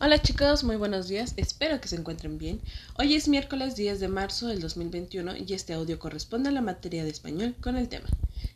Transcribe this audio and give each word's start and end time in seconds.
Hola 0.00 0.22
chicos, 0.22 0.62
muy 0.62 0.76
buenos 0.76 1.08
días, 1.08 1.34
espero 1.36 1.80
que 1.80 1.88
se 1.88 1.96
encuentren 1.96 2.38
bien. 2.38 2.60
Hoy 2.98 3.16
es 3.16 3.26
miércoles 3.26 3.74
10 3.74 3.98
de 3.98 4.06
marzo 4.06 4.46
del 4.46 4.60
2021 4.60 5.38
y 5.38 5.52
este 5.52 5.72
audio 5.72 5.98
corresponde 5.98 6.50
a 6.50 6.52
la 6.52 6.60
materia 6.60 7.02
de 7.02 7.10
español 7.10 7.56
con 7.60 7.76
el 7.76 7.88
tema 7.88 8.06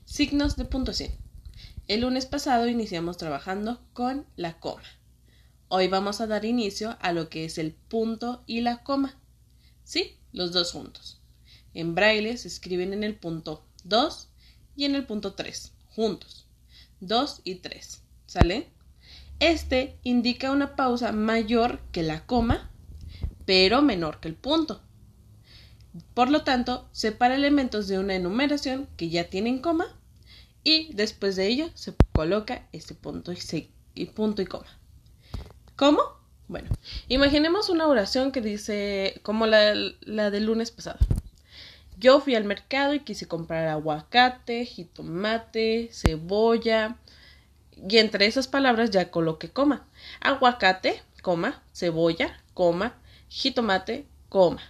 Signos 0.05 0.55
de 0.55 0.67
puntuación. 0.67 1.11
El 1.89 2.03
lunes 2.03 2.27
pasado 2.27 2.69
iniciamos 2.69 3.17
trabajando 3.17 3.81
con 3.93 4.25
la 4.37 4.61
coma. 4.61 4.85
Hoy 5.67 5.89
vamos 5.89 6.21
a 6.21 6.29
dar 6.29 6.45
inicio 6.45 6.97
a 7.01 7.13
lo 7.13 7.29
que 7.29 7.45
es 7.45 7.59
el 7.59 7.73
punto 7.73 8.45
y 8.47 8.61
la 8.61 8.85
coma. 8.85 9.19
Sí, 9.83 10.19
los 10.31 10.53
dos 10.53 10.71
juntos. 10.71 11.21
En 11.75 11.97
braille 11.97 12.37
se 12.37 12.47
escriben 12.47 12.93
en 12.93 13.03
el 13.03 13.17
punto 13.17 13.67
2 13.83 14.29
y 14.77 14.85
en 14.85 14.95
el 14.95 15.07
punto 15.07 15.35
3, 15.35 15.73
juntos. 15.89 16.47
2 17.01 17.41
y 17.43 17.57
3. 17.57 18.01
¿Sale? 18.27 18.71
Este 19.41 19.99
indica 20.03 20.51
una 20.51 20.77
pausa 20.77 21.13
mayor 21.13 21.81
que 21.93 22.03
la 22.03 22.25
coma, 22.27 22.71
pero 23.45 23.83
menor 23.83 24.21
que 24.21 24.29
el 24.29 24.35
punto. 24.35 24.83
Por 26.15 26.31
lo 26.31 26.43
tanto, 26.43 26.89
separa 26.93 27.35
elementos 27.35 27.89
de 27.89 27.99
una 27.99 28.15
enumeración 28.15 28.89
que 28.97 29.11
ya 29.11 29.25
tienen 29.25 29.59
coma 29.59 29.87
y 30.65 30.93
después 30.95 31.37
de 31.37 31.49
ello 31.49 31.71
se 31.75 31.95
coloca 32.13 32.67
este 32.73 32.95
punto 32.95 33.33
y, 33.95 34.07
punto 34.07 34.43
y 34.43 34.47
coma. 34.47 34.79
¿Cómo? 35.77 36.01
Bueno, 36.49 36.69
imaginemos 37.09 37.69
una 37.69 37.87
oración 37.87 38.33
que 38.33 38.41
dice 38.41 39.21
como 39.23 39.47
la, 39.47 39.75
la 40.01 40.31
del 40.31 40.47
lunes 40.47 40.71
pasado. 40.71 40.99
Yo 41.99 42.21
fui 42.21 42.35
al 42.35 42.45
mercado 42.45 42.95
y 42.95 43.01
quise 43.01 43.29
comprar 43.29 43.69
aguacate, 43.69 44.65
jitomate, 44.65 45.89
cebolla, 45.93 46.97
y 47.77 47.99
entre 47.99 48.27
esas 48.27 48.49
palabras 48.49 48.91
ya 48.91 49.11
coloqué 49.11 49.51
coma. 49.51 49.87
Aguacate, 50.21 51.03
coma, 51.23 51.63
cebolla, 51.73 52.41
coma, 52.55 52.95
jitomate, 53.29 54.07
coma. 54.29 54.63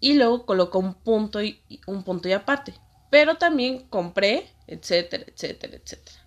Y 0.00 0.14
luego 0.14 0.46
coloco 0.46 0.78
un 0.78 0.94
punto 0.94 1.42
y 1.42 1.60
un 1.86 2.02
punto 2.02 2.28
y 2.28 2.32
aparte. 2.32 2.74
Pero 3.10 3.36
también 3.36 3.86
compré, 3.88 4.50
etcétera, 4.66 5.24
etcétera, 5.26 5.76
etcétera. 5.76 6.18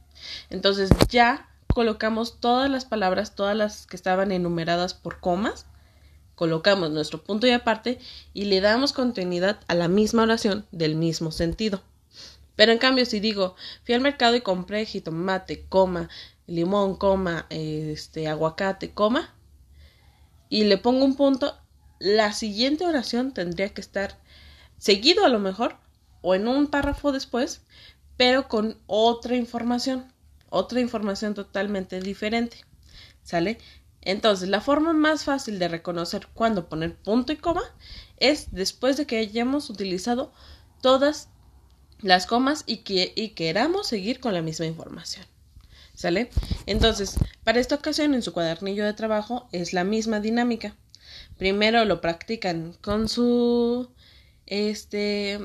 Entonces 0.49 0.89
ya 1.09 1.49
colocamos 1.73 2.39
todas 2.39 2.69
las 2.69 2.85
palabras, 2.85 3.35
todas 3.35 3.55
las 3.55 3.85
que 3.85 3.97
estaban 3.97 4.31
enumeradas 4.31 4.93
por 4.93 5.19
comas, 5.19 5.65
colocamos 6.35 6.91
nuestro 6.91 7.23
punto 7.23 7.47
y 7.47 7.51
aparte 7.51 7.99
y 8.33 8.45
le 8.45 8.61
damos 8.61 8.93
continuidad 8.93 9.59
a 9.67 9.75
la 9.75 9.87
misma 9.87 10.23
oración 10.23 10.65
del 10.71 10.95
mismo 10.95 11.31
sentido. 11.31 11.81
Pero 12.55 12.71
en 12.71 12.77
cambio, 12.77 13.05
si 13.05 13.19
digo, 13.19 13.55
fui 13.83 13.95
al 13.95 14.01
mercado 14.01 14.35
y 14.35 14.41
compré 14.41 14.85
jitomate, 14.85 15.65
coma, 15.67 16.09
limón, 16.47 16.95
coma, 16.95 17.47
este, 17.49 18.27
aguacate, 18.27 18.93
coma, 18.93 19.33
y 20.49 20.63
le 20.65 20.77
pongo 20.77 21.05
un 21.05 21.15
punto, 21.15 21.57
la 21.99 22.33
siguiente 22.33 22.85
oración 22.85 23.33
tendría 23.33 23.73
que 23.73 23.81
estar 23.81 24.19
seguido 24.77 25.25
a 25.25 25.29
lo 25.29 25.39
mejor, 25.39 25.77
o 26.21 26.35
en 26.35 26.47
un 26.47 26.67
párrafo 26.67 27.11
después, 27.11 27.61
pero 28.17 28.47
con 28.47 28.79
otra 28.87 29.35
información, 29.35 30.11
otra 30.49 30.79
información 30.79 31.33
totalmente 31.33 31.99
diferente. 31.99 32.63
¿Sale? 33.23 33.57
Entonces, 34.01 34.49
la 34.49 34.61
forma 34.61 34.93
más 34.93 35.23
fácil 35.23 35.57
de 35.57 35.67
reconocer 35.67 36.27
cuándo 36.33 36.69
poner 36.69 36.95
punto 36.95 37.33
y 37.33 37.37
coma 37.37 37.63
es 38.17 38.51
después 38.51 38.97
de 38.97 39.07
que 39.07 39.17
hayamos 39.17 39.69
utilizado 39.69 40.31
todas 40.81 41.29
las 42.01 42.25
comas 42.25 42.63
y, 42.65 42.77
que, 42.77 43.13
y 43.15 43.29
queramos 43.29 43.87
seguir 43.87 44.19
con 44.19 44.33
la 44.33 44.41
misma 44.41 44.65
información. 44.65 45.25
¿Sale? 45.95 46.29
Entonces, 46.65 47.15
para 47.43 47.59
esta 47.59 47.75
ocasión 47.75 48.13
en 48.13 48.21
su 48.21 48.33
cuadernillo 48.33 48.83
de 48.83 48.93
trabajo 48.93 49.47
es 49.53 49.71
la 49.71 49.85
misma 49.85 50.19
dinámica. 50.19 50.75
Primero 51.37 51.85
lo 51.85 52.01
practican 52.01 52.73
con 52.81 53.07
su 53.07 53.89
este 54.45 55.39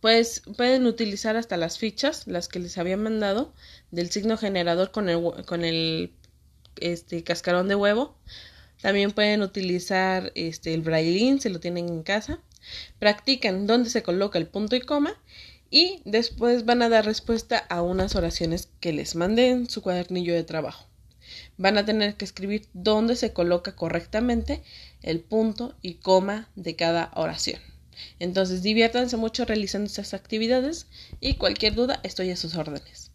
pues 0.00 0.42
pueden 0.56 0.86
utilizar 0.86 1.36
hasta 1.36 1.56
las 1.56 1.78
fichas, 1.78 2.26
las 2.26 2.48
que 2.48 2.58
les 2.58 2.78
había 2.78 2.96
mandado 2.96 3.52
del 3.90 4.10
signo 4.10 4.36
generador 4.36 4.92
con 4.92 5.08
el 5.08 5.20
con 5.44 5.64
el 5.64 6.12
este 6.76 7.22
cascarón 7.24 7.68
de 7.68 7.74
huevo. 7.74 8.16
También 8.80 9.10
pueden 9.10 9.42
utilizar 9.42 10.32
este 10.34 10.72
el 10.72 10.80
braillín, 10.82 11.40
se 11.40 11.50
lo 11.50 11.60
tienen 11.60 11.88
en 11.88 12.02
casa. 12.02 12.40
Practican 12.98 13.66
dónde 13.66 13.90
se 13.90 14.02
coloca 14.02 14.38
el 14.38 14.46
punto 14.46 14.76
y 14.76 14.80
coma 14.80 15.16
y 15.70 16.02
después 16.04 16.64
van 16.64 16.82
a 16.82 16.88
dar 16.88 17.04
respuesta 17.04 17.58
a 17.68 17.82
unas 17.82 18.16
oraciones 18.16 18.68
que 18.80 18.92
les 18.92 19.14
mandé 19.14 19.50
en 19.50 19.70
su 19.70 19.82
cuadernillo 19.82 20.34
de 20.34 20.44
trabajo. 20.44 20.86
Van 21.56 21.78
a 21.78 21.84
tener 21.84 22.16
que 22.16 22.24
escribir 22.24 22.66
dónde 22.72 23.14
se 23.14 23.32
coloca 23.32 23.76
correctamente 23.76 24.62
el 25.02 25.20
punto 25.20 25.76
y 25.80 25.94
coma 25.94 26.48
de 26.56 26.74
cada 26.74 27.12
oración. 27.14 27.60
Entonces 28.18 28.62
diviértanse 28.62 29.16
mucho 29.16 29.44
realizando 29.44 29.86
estas 29.86 30.14
actividades 30.14 30.86
y 31.20 31.34
cualquier 31.34 31.74
duda 31.74 32.00
estoy 32.02 32.30
a 32.30 32.36
sus 32.36 32.56
órdenes. 32.56 33.09